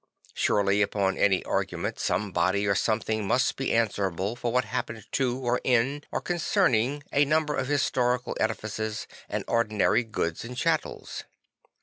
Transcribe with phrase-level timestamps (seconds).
[0.33, 5.61] Surely upon any argument somebody or something must be answerable for what happened to or
[5.63, 11.25] in or con cerning a number of historic edifices and ordinary goods and chattels.